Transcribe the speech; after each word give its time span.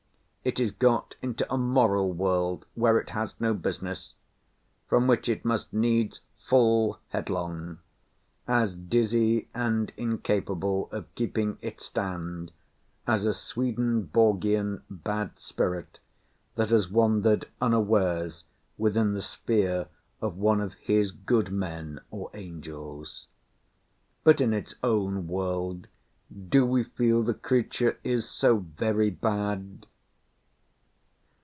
It 0.43 0.57
has 0.57 0.71
got 0.71 1.15
into 1.21 1.45
a 1.53 1.57
moral 1.59 2.11
world, 2.13 2.65
where 2.73 2.97
it 2.97 3.11
has 3.11 3.39
no 3.39 3.53
business, 3.53 4.15
from 4.87 5.05
which 5.05 5.29
it 5.29 5.45
must 5.45 5.71
needs 5.71 6.21
fall 6.49 6.97
headlong; 7.09 7.77
as 8.47 8.75
dizzy, 8.75 9.49
and 9.53 9.93
incapable 9.97 10.89
of 10.91 11.05
making 11.19 11.59
a 11.61 11.75
stand, 11.77 12.51
as 13.05 13.23
a 13.23 13.35
Swedenborgian 13.35 14.81
bad 14.89 15.37
spirit 15.37 15.99
that 16.55 16.71
has 16.71 16.89
wandered 16.89 17.47
unawares 17.61 18.43
into 18.79 19.03
the 19.11 19.21
sphere 19.21 19.89
of 20.21 20.37
one 20.37 20.59
of 20.59 20.73
his 20.73 21.11
Good 21.11 21.51
Men, 21.51 22.01
or 22.09 22.31
Angels. 22.33 23.27
But 24.23 24.41
in 24.41 24.53
its 24.53 24.73
own 24.81 25.27
world 25.27 25.85
do 26.49 26.65
we 26.65 26.83
feel 26.83 27.21
the 27.21 27.35
creature 27.35 27.99
is 28.03 28.27
so 28.27 28.57
very 28.75 29.11
bad? 29.11 29.85